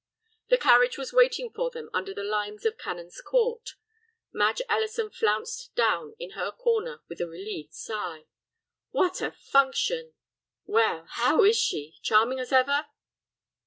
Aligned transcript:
The 0.49 0.57
carriage 0.57 0.97
was 0.97 1.13
waiting 1.13 1.51
for 1.53 1.69
them 1.69 1.87
under 1.93 2.11
the 2.11 2.23
limes 2.23 2.65
of 2.65 2.75
Canon's 2.75 3.21
Court. 3.21 3.75
Madge 4.33 4.63
Ellison 4.67 5.11
flounced 5.11 5.75
down 5.75 6.15
in 6.17 6.31
her 6.31 6.51
corner 6.51 7.03
with 7.07 7.21
a 7.21 7.27
relieved 7.27 7.75
sigh. 7.75 8.25
"What 8.89 9.21
a 9.21 9.29
function! 9.31 10.15
Well, 10.65 11.05
how 11.07 11.43
is 11.43 11.57
she, 11.59 11.97
charming 12.01 12.39
as 12.39 12.51
ever?" 12.51 12.87